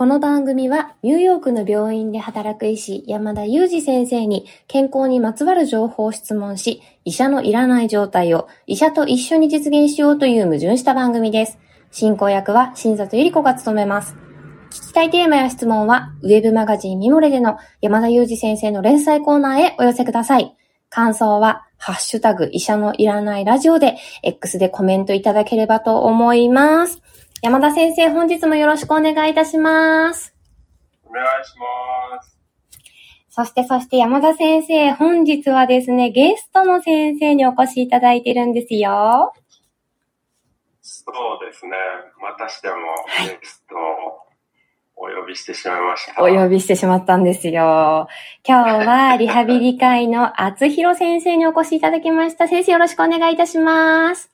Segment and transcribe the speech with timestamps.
[0.00, 11.58] この番組はニューヨークの病院で働く医師山田裕二先生に健康にまつわる情報を質問し、医者のいらない状態を医者と一緒に実現しようという矛盾した番組です。
[11.90, 14.16] 進行役は新里ゆり子が務めます。
[14.70, 20.56] 聞きたいテーマや質問は、ウェブマガジンミモレでの山田裕二先生の連載コーナーへお寄せください。
[20.88, 27.02] 感想は、ハッシュタグ医者のいらないラジオで、X でコメントいただければと思います。
[27.42, 30.34] 山田先生、本日もよろしくお願いいたします。
[31.06, 32.38] お願いします。
[33.30, 39.32] そして、そして山田先生、本日はですね、ゲストの先生にお越しいただいてるんですよ。
[40.82, 41.72] そうですね。
[42.20, 42.74] またしても
[43.26, 43.78] ゲストを
[44.96, 46.22] お呼びしてしまいました。
[46.22, 48.06] お呼びしてしまったんですよ。
[48.46, 52.48] 今日はリハビリ会の厚弘先生にお越しいただきました。
[52.48, 54.29] 先生よろしくお願いいたします。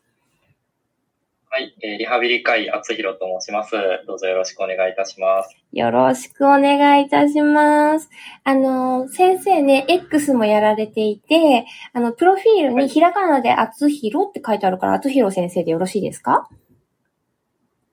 [1.49, 3.77] はい、えー、リハビリ会厚弘と申します。
[4.07, 5.57] どうぞよろしくお願いいたします。
[5.73, 8.11] よろしくお願いいたします。
[8.45, 16.49] あの、先生ね、X もやられていて、あの、プロフィールにひらがなで厚弘って書いてあるから、厚弘先生でよろしいですか？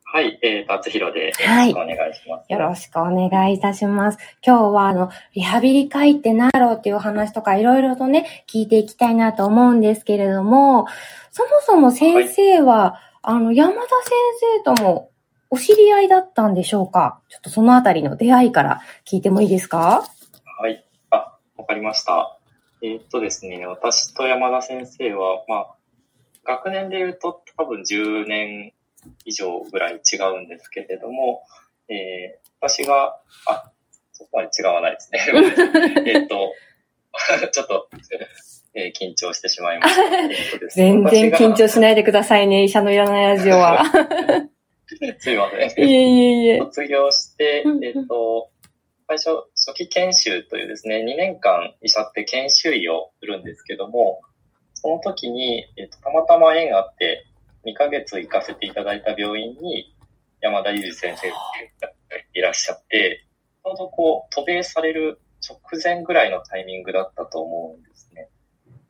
[0.03, 2.53] はい、えー、厚弘でよろしくお願いします、はい。
[2.53, 4.17] よろしくお願いいたします。
[4.45, 10.87] 今日は、あの、リハビリ会って何だろうっていう話とかいろいろとね、聞いていきたいなと思うんですけれども、
[11.31, 13.89] そもそも先生は、はいあの、山田先
[14.65, 15.11] 生とも
[15.49, 17.21] お知り合いだったんでしょうか？
[17.29, 20.03] ちょっとそのあたりの出会いから聞いてもいいですか？
[20.59, 20.85] はい。
[21.09, 22.37] あ、わかりました。
[22.81, 25.75] えー、っとですね、私と山田先生は、まあ、
[26.43, 28.73] 学年で言うと多分10年
[29.23, 31.43] 以上ぐらい違うんですけれども、
[31.87, 33.71] えー、私が、あ、
[34.11, 35.19] そこまで違わないですね。
[36.05, 36.51] えっと、
[37.53, 37.87] ちょっと、
[38.75, 40.67] えー、緊張してしまいました。
[40.73, 43.83] 全然緊張しないでくださいね、医者のいらないラジオは。
[45.19, 45.87] すいません。
[45.87, 46.59] いえいえいえ。
[46.59, 48.49] 卒業して、えっ、と、
[49.07, 54.21] 最初、初期研修というですね、2年間医者って研修医をするんですけども、
[54.73, 57.25] その時に、えっ、と、たまたま縁があって、
[57.65, 59.95] 2ヶ月行かせていただいた病院に、
[60.41, 61.35] 山田裕二先生が
[62.33, 63.23] いらっしゃって、
[63.63, 68.29] ちょうどこう、渡米される直前ぐらいのタイミングだったと思うんですね。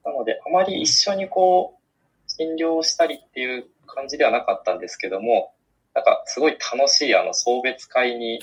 [0.06, 1.84] なので、あまり一緒にこう、
[2.28, 5.54] 診療したりっていう感じではなかったんですけども、
[5.94, 8.40] なんかすごい楽しいあの送別会に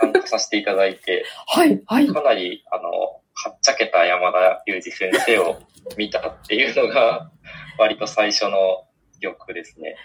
[0.00, 2.06] 参加させていただいて、 はい、はい。
[2.08, 2.90] かなりあの、
[3.34, 5.58] はっちゃけた山田裕二先生を
[5.98, 7.30] 見たっていうのが、
[7.78, 8.86] 割と最初の
[9.20, 9.96] 記憶ですね。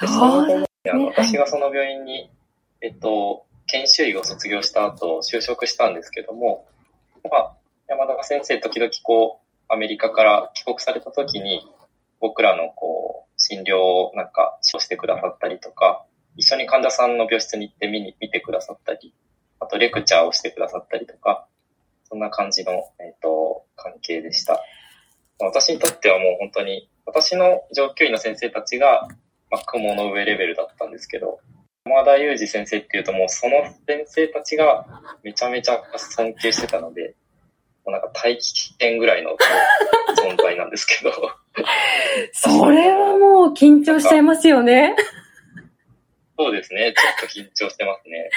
[0.00, 2.30] でその後、ね、あの私がその病院に、
[2.80, 6.66] えっと、研修医を卒業した後、就職したんですけども、
[7.22, 7.56] まあ、
[7.88, 11.62] 山田先生、時々こう、アメリカから帰国された時に、
[12.20, 16.04] 僕らのこう、診療をなんか、してくださったりとか、
[16.36, 19.14] 一緒に患者さんの病室に行って見に、見てくださったり、
[19.60, 21.46] あとレクチャーをしてくださったりとか、
[22.04, 24.60] そんな感じの、えっ、ー、と、関係でした。
[25.38, 29.08] 私にとってはもう本当に、私の上級医の先生たちが、
[29.50, 31.38] まあ、雲の上レベルだったんですけど、
[31.84, 34.86] 山田裕二先生っていうともうその先生たちが
[35.22, 37.14] めちゃめちゃ尊敬してたので、
[37.90, 39.36] うなんか大気危険ぐらいの
[40.16, 41.12] 存在なんですけど。
[42.32, 44.96] それはもう緊張しちゃいますよね。
[46.38, 46.94] そうですね。
[46.96, 48.30] ちょっと緊張してますね。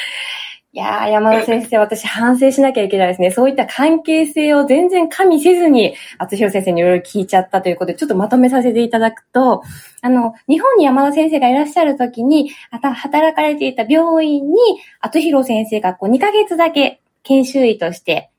[0.76, 3.30] いやー、山田先生、私反省しなきゃいけないですね。
[3.30, 9.62] そういった関係性を全然加味せずに、厚弘先生にいろいろ聞いちゃったということで、ちょっとまとめさせていただくと、
[10.02, 14.58] あの、日本に山田先生がいらっしゃるときに、働かれていた病院に、
[15.00, 18.32] 厚弘先生がこう2ヶ月だけ研修医として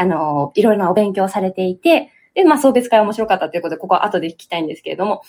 [0.00, 5.22] あの、いろいろなお勉強されていて、で、まあ、送別会面白かったということで、ここは後で聞きたいんですけれども、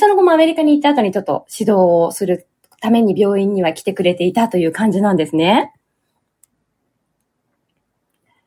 [0.00, 2.46] その後もアメリカに行った後にちょっと指導をする
[2.80, 5.74] ために病院には来てくれていたという感じなんですね。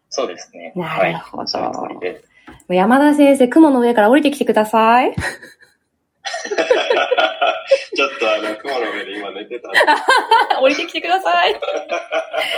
[0.09, 0.73] そうですね。
[0.75, 1.59] なるほど。
[1.59, 2.17] は
[2.69, 5.13] い、山田先生、雲の上から降りてきてください。
[7.95, 9.69] ちょっとあの、雲の上で今寝てた
[10.62, 11.56] 降りてきてください。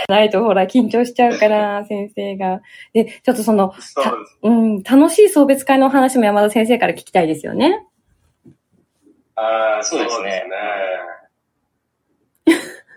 [0.08, 2.60] ないとほら、緊張しちゃうから、先生が。
[2.92, 3.74] で、ちょっとその、
[4.42, 7.86] うん、楽しい送別会の話も山田先生から聞きたいですよね。
[9.34, 10.44] ああ、そうですね。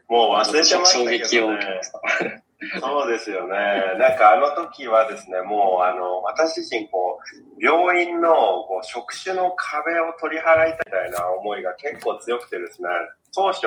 [0.10, 2.43] もう忘れてましたけど、ね、衝撃を受けました。
[2.80, 3.54] そうですよね。
[4.00, 8.30] なんかあの時はですね、もうあの、私自身こう、病院の
[8.68, 12.88] こう職種の壁を取り払いたいみたいな思いが結構強くてですね、
[13.36, 13.66] 当初、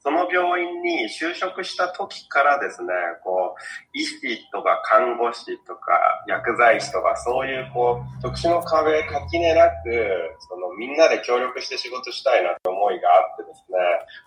[0.00, 2.88] その病院に就職した時からですね、
[3.24, 5.98] こう、医師とか看護師とか
[6.28, 9.74] 薬剤師とかそういうこう、特殊の壁垣根なく、
[10.48, 13.78] そのみんなで協力して仕事したいなって思いがあってですね、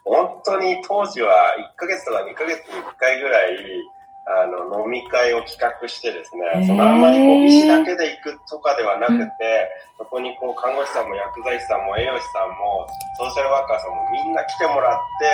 [0.03, 3.57] 本当に当時は1ヶ月とか2ヶ月に1回ぐらい、
[4.25, 11.09] あの、飲み会を企画してですね、そのあんまりこう、医師だけで行くとかではなくて、そこにこう、看護師さん。
[11.09, 12.88] も薬剤師さんも栄養士さんも、
[13.18, 15.27] ソーシャルワーカーさんもみんな来てもらって、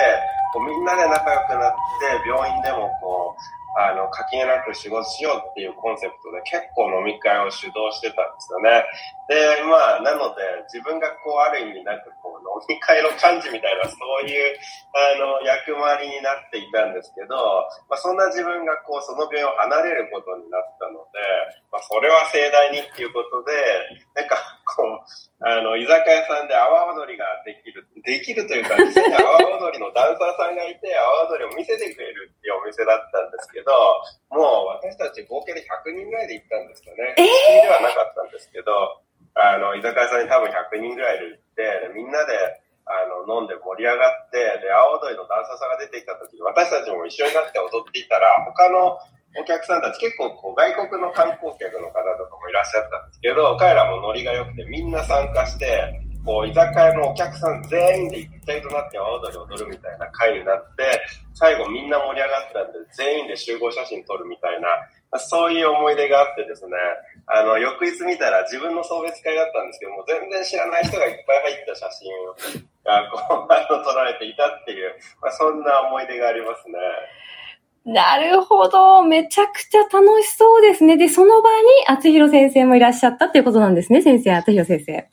[0.52, 8.82] こうみんなで仲良くなって、病院でもこう、あの、垣根なく仕事しようっていうコンセプトで結構飲み会を主導してたんですよね。
[9.30, 14.58] で、まあ、なので、自分がこう、ある意味なんかこう、飲み会の幹事みたいな、そういう、
[14.98, 17.38] あの、役割になっていたんですけど、
[17.86, 21.22] まあ、そんな自分がこう、その病を離れることになったので、
[21.70, 23.54] まあ、それは盛大にっていうことで、
[24.18, 25.02] なんか、こう、
[25.42, 33.74] あの、居酒屋さんで阿波踊りができる、できるというか、実際に阿波踊りのダンサーさんがいて、阿波踊りを見せてくれるっていうお店だったんですけど、
[34.30, 37.18] もう私たち合計で100人ぐらいで行ったんですよね。
[37.18, 38.70] えー、ではなかったんですけど、
[39.34, 42.38] あの、居酒屋さんに多分100人ぐらいで行って、みんなで、
[42.86, 48.94] あの、飲んで盛り上がって、で、阿波踊りのダンサーさんが出てきた時、私たちも一緒になって踊っていたら、他の
[49.36, 60.84] お客さんたち結構こう外国の観光客の方とかもいらっしゃったんですけど、彼らもノリが良くてみんな参加して、こう居酒屋のお客さん全員で一体となって阿波踊り踊るみたいな会になって、
[61.34, 64.68] 最後みんな盛り上がったんで全員で集合写真撮るみたいな、
[65.18, 66.76] そういう思い出があってですね、
[67.26, 72.12] あの、翌日見たら自分の送別会だったんですけども、全然知らない人がいっぱい入った写真
[72.84, 74.92] がこう、あの、撮られていたっていう、
[75.22, 76.76] まあ、そんな思い出がありますね。
[77.88, 79.02] なるほど。
[79.02, 80.98] めちゃくちゃ楽しそうですね。
[80.98, 85.08] で、その場に厚弘先生もいらっしゃったっていうことなんですね、先生、厚弘先生。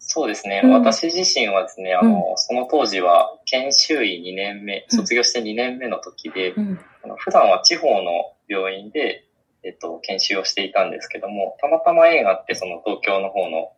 [0.00, 0.62] そうですね。
[0.64, 9.24] うん、私自身はですね、あの、うん、その当時は研修医2年目、卒業して2年目の時で、うん、あの普段は地方の病院で、
[9.62, 13.70] えっと、研修をしていたんですけども、たまたま縁があって、その東京の方の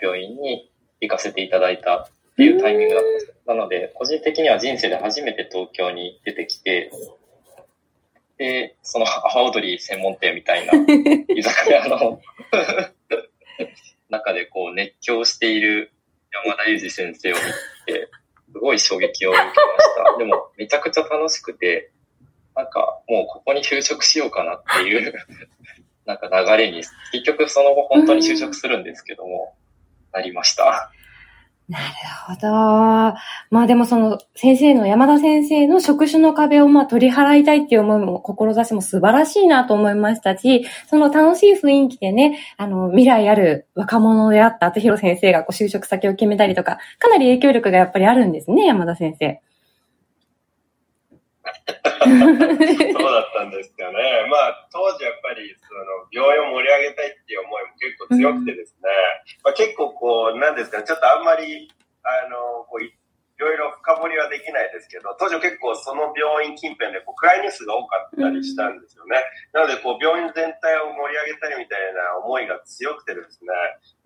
[0.00, 0.70] 病院に
[1.02, 3.34] 行かせていただいたっていうタイミングだったんです。
[3.46, 6.83] なので、個人的には人生で初めて東京に出てきて、で、
[8.94, 10.72] その阿波踊り専門店みたいな
[11.34, 12.20] 居酒屋の
[14.08, 15.90] 中でこう熱狂している
[16.46, 17.40] 山田裕二先生を見
[17.92, 18.08] て、
[18.52, 19.56] すごい衝撃を受けまし
[20.12, 20.18] た。
[20.18, 21.90] でも、めちゃくちゃ楽しくて、
[22.54, 25.12] なんかもうここに就職しようかなっていう
[26.06, 29.56] なんか流れに、結局その後本当に就職するんですけども、
[30.12, 30.92] なりました。
[31.66, 31.84] なる
[32.26, 32.48] ほど。
[32.48, 33.16] ま
[33.62, 49.40] あでもその先生の山田先生の職種の壁をまあ取り払いたいっていう思いも、志も素晴らしいなと思いましたし、その楽しい雰囲気でね、あの、未来ある若者であった厚弘先生がこう就職先を決めたりとか、かなり影響力がやっぱりあるんですね、山田先生。
[52.04, 54.26] そうだったんですよね。
[54.30, 58.90] まあ、当時やっぱり、その、病院を盛り上げたいっていう思いも結構強くてですね、
[59.42, 61.70] まあ、結構こう、なんですかね、ちょっとあんまり、
[62.02, 62.84] あの、こう、
[63.34, 69.18] いろいろ深掘りはできないですけど、当時結構その病院近辺でこう暗いニュースが多かったりしたんですよね。
[69.50, 73.50] なのでこう病院全体を盛り上げたいみたいな思いが強くてですね。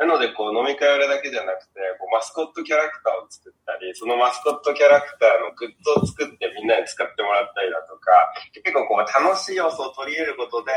[0.01, 10.73] なのでこう飲み会あれだけじゃなくて、こうマスコットキャラクターを作ったり、そのマスコットキャラクターのグッズを作ってみんなに使ってもらったりだとか、結構こう楽しい要素を取り入れることで、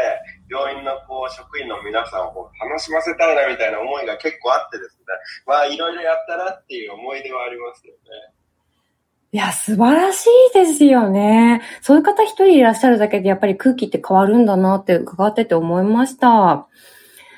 [0.52, 5.16] 病院のこう職員の皆さんをこう楽しませたいなみたいな思いが結構あってですね。
[5.48, 8.36] まあいろいろやったなっていう思い出はありますよね。
[9.34, 11.62] いや、素晴らしいですよね。
[11.82, 16.68] そういう方一人いらっしゃるだけでやっぱり空気って変わるんだなって伺ってて思いました。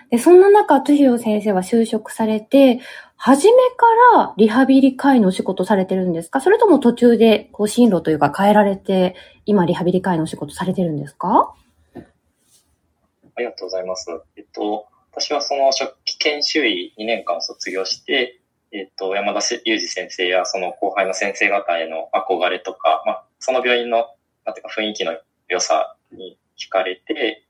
[0.09, 2.79] で、そんな中、トヒロ先生は就職されて、
[3.15, 3.85] 初めか
[4.15, 6.41] らリハビリ会のお仕事されてるんですか？
[6.41, 11.53] それとも途中でこう進路というか変えられて、今リハビリ会のお仕事されてるんですか？
[11.95, 14.07] ありがとうございます。
[14.35, 18.39] えっと、私はその初期研修医2年間卒業して、
[18.73, 24.07] えっ、と、山田裕二先生やその後輩の先生方への憧れとか、まあ、その病院の、
[24.45, 25.15] なんていうか雰囲気の
[25.47, 27.45] 良さに惹かれて、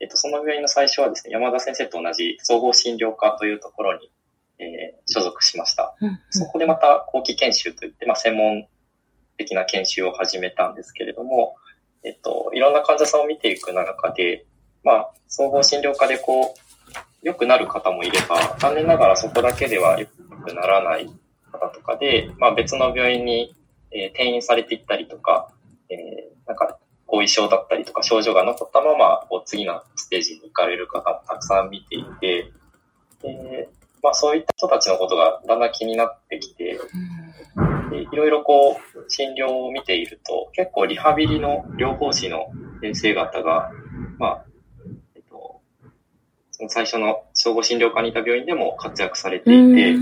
[0.00, 4.10] えっ、と、その病院の最初はですね、山田先生と同じ総合診療科というところに、
[4.58, 5.94] えー、所属しました。
[6.00, 8.66] うんうん、そこでまた後期研修といって、まあ、専門
[9.36, 11.54] 的な研修を始めたんですけれども、
[12.02, 14.44] えっと、いろんな患者さんを見ていく中で、
[14.82, 16.68] まあ、総合診療科でこう、
[17.22, 21.10] 良くなる方もいれば、残念ながらそこだけでは良くならない
[21.52, 23.54] 方とかで、まあ、別の病院に、
[23.90, 25.48] えー、転院されていったりとか、
[25.88, 32.52] えー、なんか後遺症だったりとか症状が残ったままこう次のステージに行かれる方もたくさん見ていて、
[33.22, 33.68] で
[34.02, 36.78] まあ、そういった人たちのことがだんだん気になってきて、
[37.90, 42.46] でいろいろこう、診療を見ていると、結構リハビリの療法士の
[42.80, 43.70] 先生方が、
[44.18, 44.44] まあ、
[45.16, 45.60] えっと、
[46.52, 49.94] その最初の総合診療科にいた病院でも活躍されていて、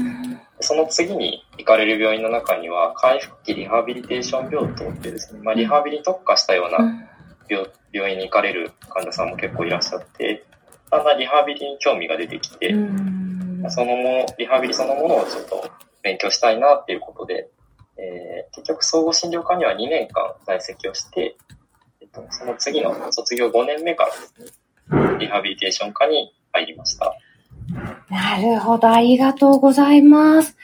[0.61, 7.09] その次に行かれる病院の中には、回復期リハビリテーション病棟ってですね、まあ、リハビリ特化したような
[7.49, 10.45] 病病院に行かれる患者さんも結構いらっしゃって、
[10.91, 12.75] だんだんリハビリに興味が出てきて、
[13.69, 15.71] そのもの、リハビリそのものをちょっと
[16.03, 17.49] 勉強したいなっていうことで、
[17.99, 21.37] えー、結局総合診療科には2年間在籍をして、
[22.01, 27.13] えっと、その次の卒業5年目からですね、リハビリテーション科に入りました。
[28.09, 30.57] なるほど、ありがとうございます。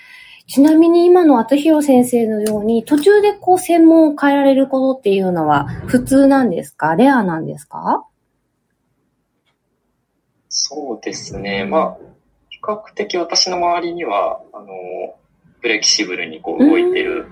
[0.46, 6.94] ちなみに今の厚弘先生のように、途中でこう専門を変えられることっていうのは普通なんですか？
[6.94, 8.04] レアなんですか？
[10.48, 11.64] そうですね。
[11.64, 11.98] まあ、
[12.50, 14.66] 比較的私の周りには、あの、
[15.60, 17.28] フレキシブルにこう動いてる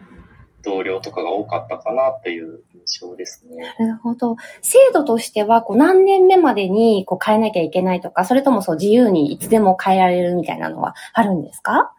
[0.62, 3.74] 同僚とかが多かったかなっていう印象ですね。
[3.78, 4.36] なるほど。
[4.62, 11.94] 制度としては、こう何年目までにこう変えなきゃいけないとか、それともそう自由にいつでも変えられるみたいなのはあるんですか？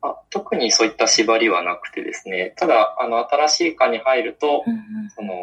[0.00, 5.34] あ特にそういった縛りはなくてですね、ただ、あの、新しい科に入ると、うんうん、その、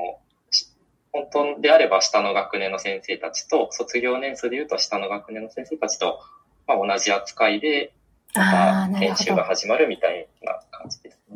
[1.12, 6.20] 本当であれば下の学年の先生たちと、卒業年数で言うと下の学年の先生たちと、
[6.68, 7.94] まあ、同じ扱いで、
[8.34, 10.28] また研修が始まるみたい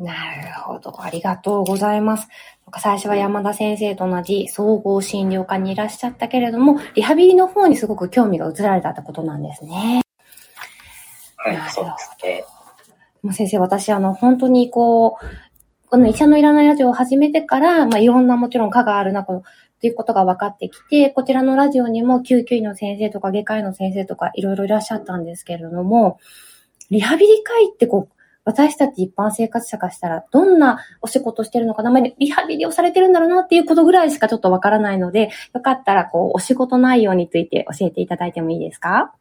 [0.00, 1.02] なるほど。
[1.02, 2.26] ありがとうございます。
[2.78, 10.00] 最初は山田先生と同じ総合診療科にいらっしゃったけれども、リハビリの方にすごく興味が移られたってことなんですね。
[11.36, 12.44] はい、そうですね。
[13.22, 15.26] もう先生、私、あの、本当にこう、
[15.90, 19.42] この医者のいらないラジオを始めてから、まあ、いろんなもちろん科があるな、この、
[19.82, 26.18] ということが分かってきて、こちらのラジオにも救急医の先生とか外科医の先生とかいろいろいらっしゃったんですけれども、
[26.90, 39.14] リハビリ科医ってこう、私たち一般生活者からしたら、どんなお仕事してるのかな、まあ、リハビリをされてるんだろうなっていうことぐらいしかちょっとわからないので、よかったら、こう、お仕事内容について教えていただいてもいいですか？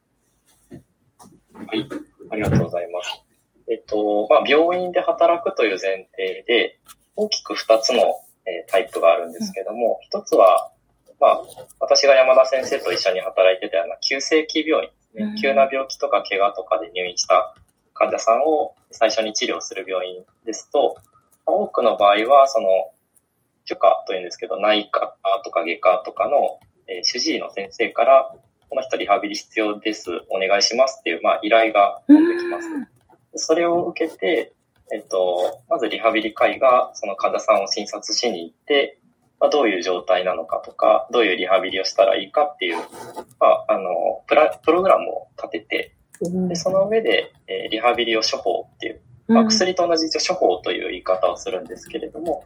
[1.54, 1.90] はい、
[2.32, 3.24] ありがとうございます。
[3.70, 6.80] えっと、まあ、病院で働くという前提で、
[7.16, 8.00] 大きく2つの、
[8.46, 10.72] えー、タイプがあるんですけども、1つは、
[11.20, 11.42] まあ、
[11.82, 17.56] 私が山田先生と一緒に働いてたような急性期病院ね、急な病気とか怪我とかで入院した
[18.00, 20.96] 患者さんを最初に治療する病院ですと、
[21.46, 22.68] 多くの場合は、その、
[23.66, 28.34] 許可というんですけど、内科とか外科とかの、えー、主治医の先生から、
[28.70, 32.68] この人リハビリ必要です、お願いしますっていう、まあ、依頼ができます。
[33.36, 34.54] それを受けて、
[34.92, 39.00] えっと、まずリハビリ会がその患者さんを診察しに行って、
[39.40, 42.78] まあ、どういう状態なのかとか、どういうリハビリをしたらいいかっていう、
[43.40, 52.44] まあ、あの、プラ、プログラムを立てて、でその上で、えー、リハビリを処方っていう、まあ、薬と同じ処方という言い方をするんですけれども、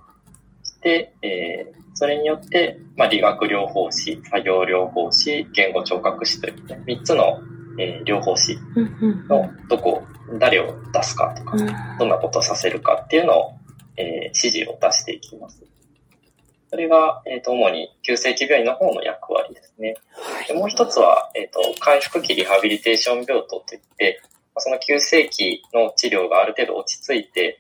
[0.82, 7.40] で、えー、それによって、まあ、理学療法士、作業療法士、言語聴覚士という、ね、3つの、
[7.80, 8.58] えー、療法士
[9.28, 10.04] のどこ
[10.40, 11.58] 誰を出すかとか、
[11.98, 13.54] どんなことをさせるかっていうのを、
[13.98, 15.64] えー、指示を出していきます。
[16.74, 19.94] それが、えっ、ー、と、主に急性期病院の方の役割ですね。
[20.48, 24.20] でもう一つは、えっ、ー、と、回復期リハビリテーション病棟といって、
[24.58, 27.60] その急性期の治療がある程度落ち着いて、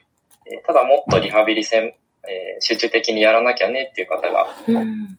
[0.51, 1.93] えただもっとリハビリ専、
[2.27, 4.47] え集中的にやらなきゃねっていう方が、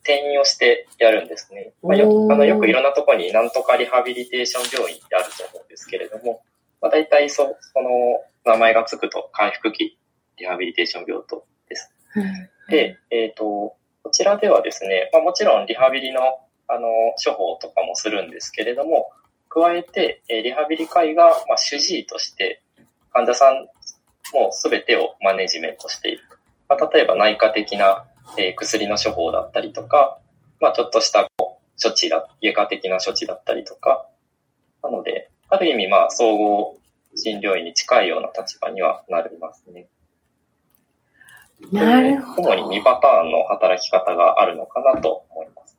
[0.03, 1.71] 転院をしてやるんですね。
[1.81, 6.43] まあ、よあのよくいろんなところになんとかリハビリテーション病院ってあると思うんですけれども、
[6.81, 7.89] まあ、大体そその
[8.45, 9.97] 名前がつくと回復期
[10.39, 11.93] リハビリテーション病棟です。
[12.69, 16.21] で、えっ、ー、と、こちらではですね、まあ、もちろんリハビリの
[16.69, 16.89] あの
[17.23, 19.11] 処方とかもするんですけれども、
[19.49, 22.63] 加えて、えリハビリ会が、まあ、主治医として
[23.13, 23.67] 患者さん
[24.35, 26.23] も全てをマネジメントしている。
[26.69, 28.05] まあ、例えば内科的な、
[28.39, 30.19] え、薬の処方だったりとか、
[30.61, 34.07] まあ、ちょっとしたこう処置だ、外科的な処置だったりとか、
[34.83, 36.79] なので、ある意味、まあ、総合
[37.17, 39.87] 診療医に近いような立場にはなりますね。
[41.73, 42.51] なるほど。
[42.51, 45.79] 主に2パターンの働き方があるのかなと思います。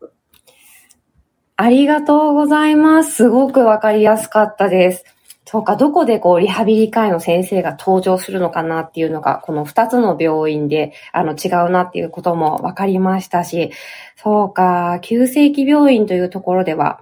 [1.57, 3.15] ありがとうございます。
[3.15, 5.05] すごくわかりやすかったです。
[5.47, 13.71] そうか、どこでこう、リハビリ科医の先生が登場するのかなっていうのが、この2つの病院で、あの、違うなっていうこともわかりましたし、
[14.15, 16.99] そうか、急性期病院というところでは、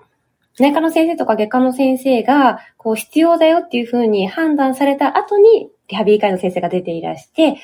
[0.60, 7.56] 内科の先生とか外科の先生が、こう必要だよっていうふうに判断された後に、リハビリ科医の先生が出ていらして、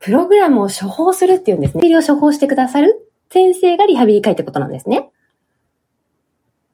[0.00, 1.96] プログラムを処方するっていうんですね。
[1.96, 5.10] を処方してくださる先生がリハビリ科医ってことなんですね。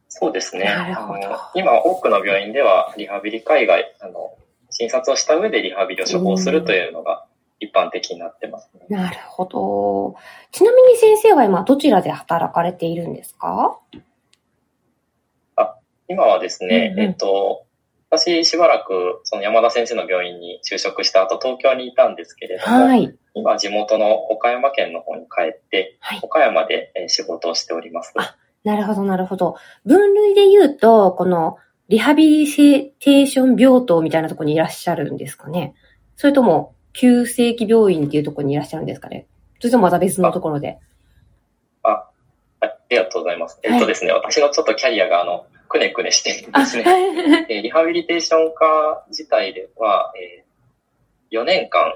[0.09, 0.65] そうですね。
[0.65, 1.21] なるほど。
[1.55, 4.33] 今、多くの病院では、リハビリ科医が、あの、
[4.71, 7.27] 診察をした上でリハビリを処方するというのが
[7.61, 8.87] 一般的になってますね。
[8.89, 10.17] なるほど。
[10.53, 13.79] ちなみに先生は今どちらで働かれているんですか？
[15.57, 15.77] あ、
[16.09, 17.66] 今はですね、うんうんえっと、
[18.11, 23.15] 私しばらくその山田先生の病院に就職した後東京にいたんですけれども、はい。
[23.35, 28.13] 今地元の岡山県の方に帰って、はい岡山でえー仕事をしております。
[28.17, 29.57] あなるほど、なるほど。
[29.85, 31.57] 分類で言うと、この
[31.89, 35.75] リハビリテーション病棟みたいなところにいらっしゃるんですかね
[36.17, 39.29] それとも、急性期病院っていうところにいらっしゃるんですかね
[39.61, 40.79] それともまた別のところで。
[41.83, 42.11] あ、は
[42.63, 43.61] いありがとうございます。
[43.63, 47.47] はいえっとですね、私のちょっとキャリアがあの、くねくねしているんあ、ですね。
[47.49, 50.45] リハビリテーション科自体では、え
[51.31, 51.93] 4年間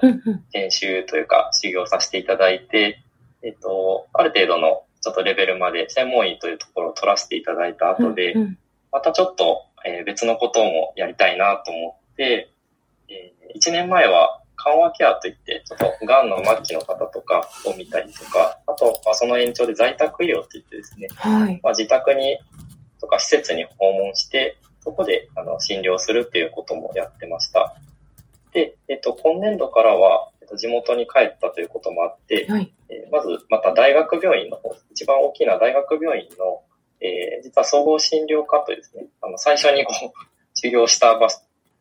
[0.51, 3.01] 研修というか修行させていただいて、
[3.41, 8.35] えっと、ある程度のちょっとレベルまで専門医というところを取らせていただいた後で、
[8.91, 12.51] またちょっと、えー別のこともやりたいなと思って、
[13.09, 21.59] え1年前は緩和ケアといって、ちょっと癌の末期の方とかを見たりとか、あと、まあ、その延長で在宅医療といってですね、はい。
[21.63, 22.37] まあ、自宅に
[23.01, 27.75] とか施設に訪問して、そこであの診療するっていうこともやってました。
[28.53, 32.71] で、えっと、今年度からは、えっと、地元に帰ったということもあって、はい。
[32.89, 36.61] えーまず、また大学病院の方、一番大きな大学病院の、
[36.99, 40.11] えー実は総合診療科というですね、あの、最初にこう、
[40.53, 41.27] 修行した場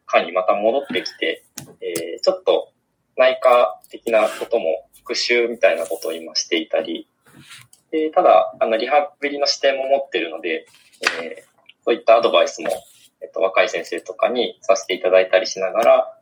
[0.07, 1.45] 科にまた戻ってきて、
[1.81, 2.73] えーちょっと
[3.17, 7.09] 内科的なことも復習みたいなことを今していたり、
[7.91, 10.67] でただ、あの、リハビリの視点も持ってるので、
[11.02, 11.50] えー
[11.85, 12.69] そういったアドバイスも、
[13.21, 16.19] えっと、若い先生とかにさせていただいたりしながら、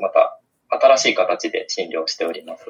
[0.00, 2.64] また新しい形で診療しております。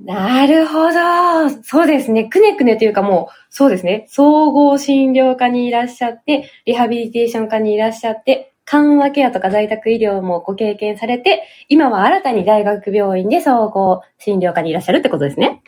[0.00, 1.62] なるほど。
[1.62, 2.24] そうですね。
[2.24, 4.06] くねくねというかもう、そうですね。
[4.08, 15.62] 総合診療科にいらっしゃって、リハビリテーション科にいらっしゃって、緩和ケアとか在宅医療もご経験されて、今は新たに大学病院で総合診療科にいらっしゃるってことですね。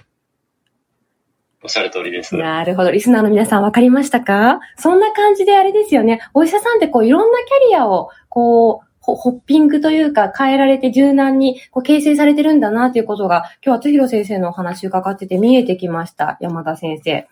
[1.67, 2.37] おっしゃる通りです。
[2.37, 2.93] なるほど。
[2.93, 4.61] リスナーの皆さん分かりましたか？
[4.79, 6.21] そんな感じであれですよね。
[6.33, 16.37] お医者さんってこういろんなキャリアをこう、ホッピングというか変えられて柔軟にこう形成されてるんだなということが今日はつひろ先生のお話伺ってて見えてきました。
[16.41, 17.27] 山田先生。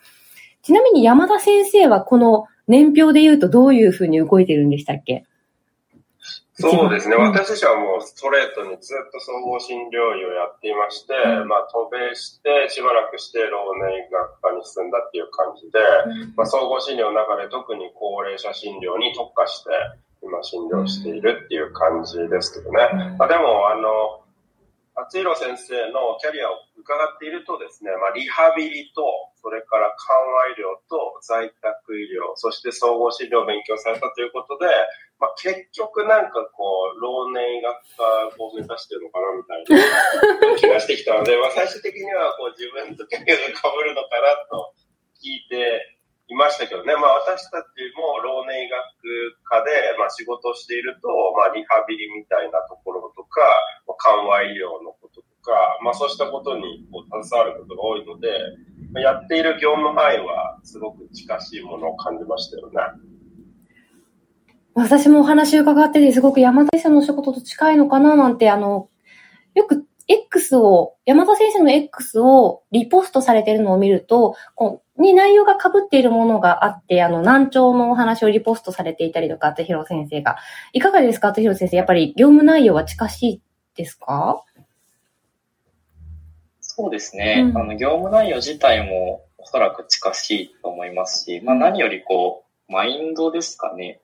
[0.62, 5.24] ちなみに山田先生はこの年表で言うとどういうふうに動いてるんでしたっけ？
[6.54, 7.16] そうですね。
[7.16, 15.78] うん私自身はもうストレートにずっと総合診療医をやっていまして、うんまあ渡米してしばらくして老年医学科に進んだっていう感じで、
[16.36, 19.70] まあ、総合診療の中で特に高齢者診療に特化して
[20.24, 23.14] 今診療しているっていう感じですけどね。
[23.18, 24.24] まあ、でも、あの、
[24.96, 29.04] 厚弘先生のキャリアを伺っているとですね、まあ、リハビリと、
[29.42, 34.66] それから緩和医療と在宅医療、そして総合診療を勉強されたということで、
[35.18, 39.64] まあ、結局なんかこう、老年医学科を目指してるのかなみたい
[40.53, 43.53] な気がしてきたので、 まあ、最終的にはこう自分とキャリアが被
[43.85, 44.74] るのかなと
[45.22, 45.94] 聞いて
[46.29, 48.81] いましたけどね、まあ、私たちも老年医学
[49.44, 53.40] 科で、まあ、仕事をしていると、まあ、リハビリみたいなところとか、
[53.87, 58.29] まあ緩和医療のこととか、まあ、そうしたことにこう携わることが多いので、
[58.92, 62.81] まあやっている業務範囲はすごく近しいものを感じましたよね。
[64.74, 68.88] 私もお話伺ってて、すごく山田先生のお仕事と近いのかななんて、あの、
[69.54, 80.37] よく X を、山田先生の X をリポストされてるのを見ると、こう、に内容が被っているものがあって、あの、難聴のお話をリポストされていたりとか、厚弘先生が。
[80.72, 81.76] いかがですか厚弘先生。
[81.76, 83.42] やっぱり業務内容は近しい
[83.76, 84.44] ですか？
[86.60, 87.46] そうですね。
[87.50, 94.00] うんあの、業務内容自体もおそらく近しいと思いますし、まあ何よりこう、マインドですかね。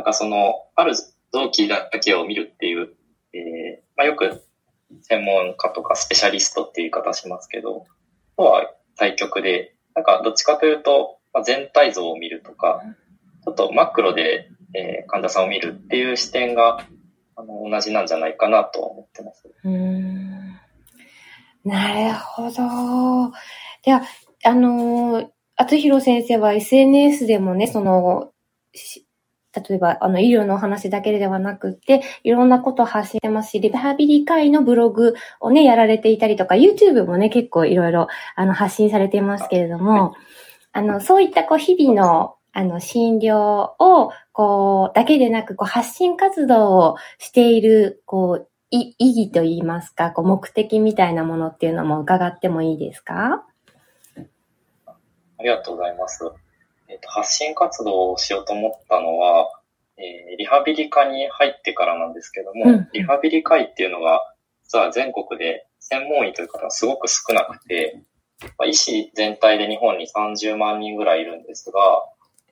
[0.00, 0.94] なんかその、ある
[1.30, 2.94] 臓器だけを見るっていう、
[3.34, 4.42] えーまあよく
[5.02, 7.84] 専門家とかスペシャリストっていう言い方しますけど、
[8.38, 12.80] とは対極で、なんかどっちかというと、まあ、全体像を見るとか、
[13.44, 16.86] ちょっとマクロで、えー患者さんを見るっていう視点が、
[17.36, 19.52] あの、同じなんじゃないかなと思ってます。
[19.64, 20.58] うん。
[21.62, 23.32] なるほど。
[23.84, 24.00] では、
[24.44, 28.32] あのー、厚弘先生は SNS でもね、その、
[29.54, 40.14] 例えば、あの、医療のお話だけではなくって、いろんなことを発信してますし、リハビリ会のブログをね、やられていたりとか、YouTube もね、結構いろいろ、あの、発信されていますけれども、
[40.72, 53.44] あの、そういった、こう、日々の、あの、診療を、こう、だけでなく、こう、発信活動をしている、こう、い意義といいますか、こう、目的みたいなものっていうのも伺ってもいいですか？
[54.86, 56.24] ありがとうございます。
[56.90, 59.48] えっ、と、発信活動をしようと思ったのは、
[59.96, 64.22] えー、リハビリ科に入ってからなんですけども、うんリハビリ科医っていうのが、
[64.64, 68.02] 実は全国で専門医という方がすごく少なくて、
[68.58, 71.80] まあ、医師全体で日本に30万人ぐらいいるんですが、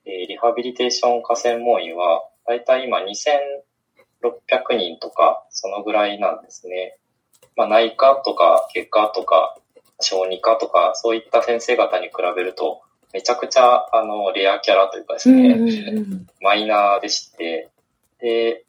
[0.06, 6.98] えーリハビリテーション科専門医は、だいたい今2600人とか、そのぐらいなんですね。
[7.56, 9.56] まあ、内科とか外科とか
[10.00, 17.68] 小児科とか、そういった先生方に比べると、めちゃくちゃ、あの、レアキャラというかですね、うんうんうんマイナーでして、
[18.20, 18.64] で、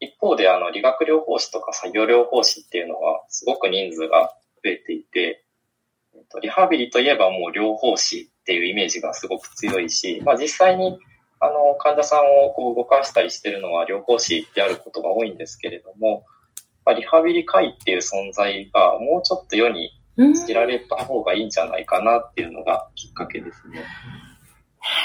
[0.00, 5.44] 一方であの理学療法士とか作業療法士っていうのはすごく人数が増えていて、
[6.14, 10.98] えっとリハビリといえばもう療法士っていうイメージがすごく強いし、まあ実際に
[11.38, 16.24] あの患者さんをこう動かしたりしてるのは療法士であることが多いんですけれども、
[16.86, 19.99] まあ、リハビリ会っていう存在がもうちょっと世にうん
[20.46, 23.82] 知られた方がいいんじゃないかなっていうのがきっかけですね。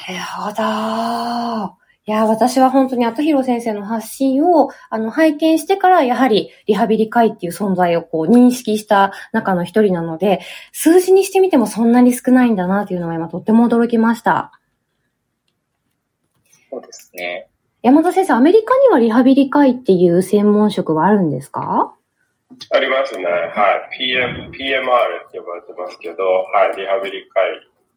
[0.08, 1.76] なるほど。
[2.08, 14.52] いや、私は本当に後広先生の発信を、あの、拝見してから、やはり、リハビリ会っていう存在をこう、認識した中の一人なので、数字にしてみてもそんなに少ないんだなっていうのは今とっても驚きました。
[16.70, 17.48] そうですね。
[17.82, 21.96] 山田先生、アメリカにはリハビリ会っていう専門職はあるんですか？
[22.72, 23.26] ありますね。
[23.26, 23.98] はい。
[23.98, 26.78] PM、PMR って呼ばれてますけど、はい。
[26.78, 27.50] リハビリ会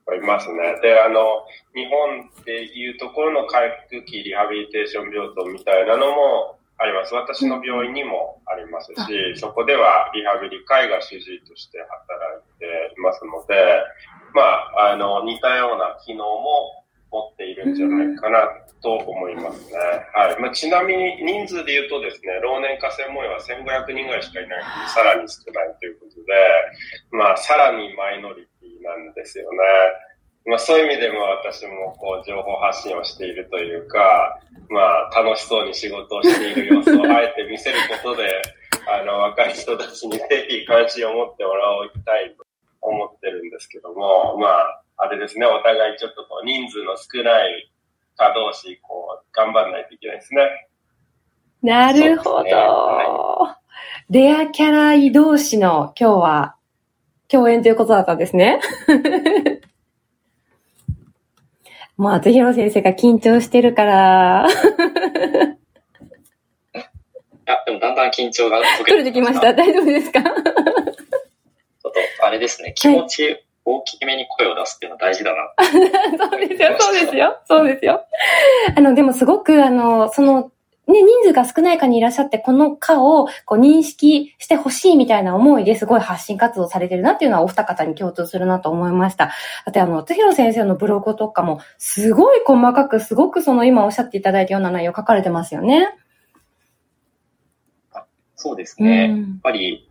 [0.06, 0.80] はいますね。
[0.80, 7.14] で、あの、日本でいうところの回復期リハビリテーション病棟みたいなのもあります。
[7.14, 13.84] 私の病院にもありますし、そこではリハビリ会が主治医として働いていますので、
[14.32, 14.42] ま
[14.80, 16.77] あ、あの、似たような機能も
[17.10, 18.48] 持っているんじゃないかな
[18.82, 19.78] と思いますね。
[20.14, 20.40] はい。
[20.40, 26.32] まあ、ちなみに人数で言うとですね、老年科専門医は1500人ぐらいしかいないので、さらに少ないということで、
[27.10, 29.58] まあ、さらにマイノリティなんですよね。
[30.46, 34.40] まあ、そういう意味でも私もこう情報発信をしているというか、
[34.70, 38.42] まあ、楽しそうに仕事をしている様子をあえて見せることで、
[38.88, 42.46] あの、若い人たちにぜひ関心を持ってもらいたいと
[42.80, 47.70] 思ってるんですけども、まあ、あれですね、お互いちょっとこう人数の少ない
[48.16, 50.68] 科同士、こう、頑張らないといけないですね。
[51.62, 52.42] なるほど。
[52.44, 53.58] ねは
[54.10, 56.56] レアキャラ異同士の今日は
[57.28, 58.60] 共演ということだったんですね。
[61.96, 64.48] もう、厚弘先生が緊張してるから、 あ、
[67.66, 69.52] でもだんだん緊張が解取れてきました。
[69.54, 70.22] 大丈夫ですか？
[70.22, 70.32] ちょっ
[71.82, 71.92] と、
[72.26, 75.52] あれですね、気持ち大きめに声を出すっていうのは大事だな。
[76.30, 78.04] そうですよ、そうですよ、そうですよ。
[78.76, 80.50] あの、でもすごく、あの、その、
[80.86, 89.26] ね、人数が少ない科にいらっしゃって、この科をこう認識してほしいみたいな思いですごい発信活動されてるなっていうのはお二方に共通するなと思いました。
[89.26, 89.32] だ
[89.68, 95.94] ってあの、つひろ先生のブログとかも、すごい細かく、すごくその今おっしゃっていただいたような内容書かれてますよね。
[98.36, 99.08] そうですね。
[99.08, 99.87] やっうんぱり、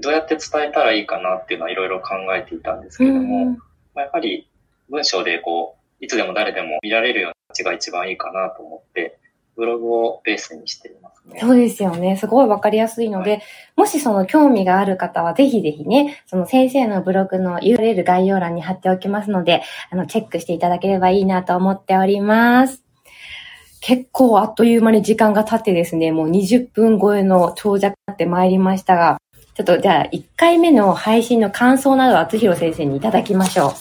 [0.00, 3.58] どうやって伝えたらいいかなっていうのはいろいろ考えていたんですけれども、うん
[3.94, 4.48] まあやっぱり
[4.90, 9.18] 文章でこう、いつでも誰でも見られるような形が一番いいかなと思って、
[9.56, 11.38] ブログをベースにしていますね。
[11.40, 12.16] そうですよね。
[12.16, 13.40] すごいわかりやすいので、
[13.76, 22.82] もしその興味がある方はぜひぜひね、その先生のブログの URL 概要欄に貼っておきますので、あの、チェックしていただければいいなと思っております。
[23.80, 29.18] 結構あっという間に時間が経ってですね、もう20分超えの長尺になってまいりましたが、
[29.54, 33.72] ちょっとじゃあ1回目の配信の感想などは厚弘先生にいただきましょう。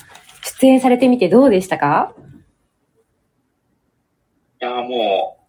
[0.59, 2.13] 出演されてみてどうでしたか？
[4.62, 5.43] いや、もう、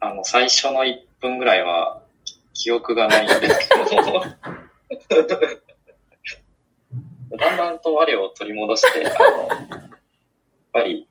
[0.00, 2.02] あの、最初の1分ぐらいは、
[2.54, 3.84] 記憶がないんですけど、
[7.38, 9.90] だんだんと我を取り戻して、あの、やっ
[10.72, 11.08] ぱり、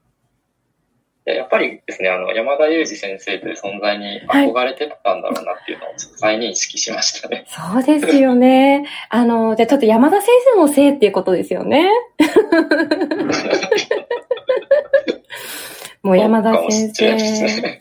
[1.29, 7.45] ややっぱりですね、あの、山田裕二先生という存在に憧れてたんだろうなっていうのを再認識しましたね。
[7.47, 8.85] そうですよね。
[9.09, 11.89] あの、じゃあちょっと山田先生のせいっていうことですよね。
[16.01, 17.79] もう山田先生。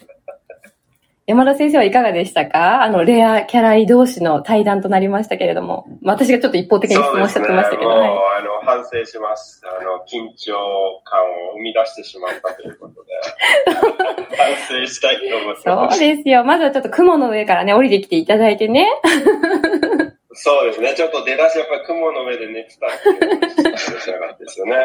[1.29, 2.83] ね山田先生はいかがでしたか？
[2.83, 5.87] あの、レアキャラ異同士の対談となりましたけれども。
[6.03, 7.91] 私がちょっと一方的に質問しちゃってましたけど。
[7.91, 8.13] もう、はいあ
[8.43, 9.63] の、反省します。
[9.65, 10.55] あの、緊張
[11.05, 13.11] 感を生み出してしまったということで、
[14.37, 16.01] 反省したいと思ってそうます。
[16.01, 16.45] ですよ。
[16.45, 18.87] まずはちょっと雲の上からね、降りてきていただいてね。
[20.41, 20.95] そうですね。
[20.95, 24.77] ちょっと出だしやっぱり雲の上で寝てたっていうのが仕上がってですよね。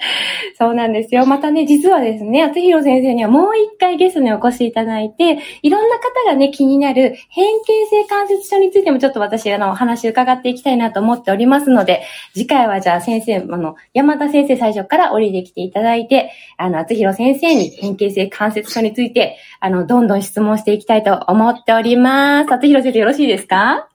[0.58, 1.26] そうなんですよ。
[1.26, 22.52] またね、実はですね、厚弘先生にはもう一回ゲストにお越しいただいて、いろんな方がね、気になる変形性関節症についてもちょっと私、あの、お話伺っていきたいなと思っておりますので、次回はじゃあ先生、あの、山田先生最初から降りてきていただいて、あの、厚弘先生に変形性関節症について、あの、どんどん質問していきたいと思っております。
[22.52, 23.89] 厚弘先生よろしいですか？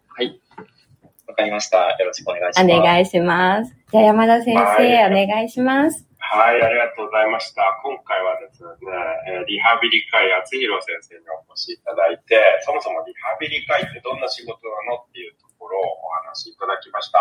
[1.35, 1.91] わかりました。
[1.99, 2.63] よろしくお願いします。
[2.63, 3.75] お願いします。
[3.91, 6.07] じゃあ山田先生、はい、お願いします。
[6.15, 7.67] はい、ありがとうございました。
[7.83, 8.71] 今回はですね、
[9.43, 17.19] リハビリ会厚弘先生にお越しいただいて、そもそもリハビリ会ってどんな仕事なのっていうところをお話しいただきました。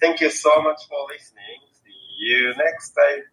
[0.00, 1.60] Thank you so much for listening.
[1.84, 1.92] See
[2.24, 3.31] you next time.